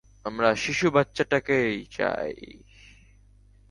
আমরা 0.25 0.49
শিশু 0.55 0.87
বাচ্চাটাকে 0.91 1.57
চাই! 1.91 2.35